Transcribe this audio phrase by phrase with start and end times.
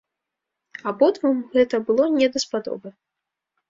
[0.93, 2.99] Абодвум гэта было не даспадобы.